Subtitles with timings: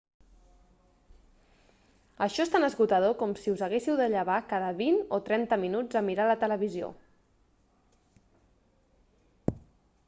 [2.25, 6.01] això és tan esgotador com si us haguéssiu de llevar cada vint o trenta minuts
[6.01, 6.91] a mirar la televisió